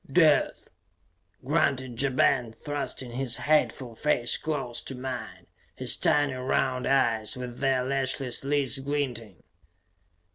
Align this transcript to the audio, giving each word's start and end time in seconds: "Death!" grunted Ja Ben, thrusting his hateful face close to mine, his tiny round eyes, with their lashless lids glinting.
"Death!" 0.11 0.67
grunted 1.45 2.01
Ja 2.01 2.09
Ben, 2.09 2.51
thrusting 2.51 3.11
his 3.11 3.37
hateful 3.37 3.93
face 3.93 4.35
close 4.35 4.81
to 4.81 4.95
mine, 4.95 5.45
his 5.75 5.95
tiny 5.95 6.33
round 6.33 6.87
eyes, 6.87 7.37
with 7.37 7.59
their 7.59 7.83
lashless 7.83 8.43
lids 8.43 8.79
glinting. 8.79 9.43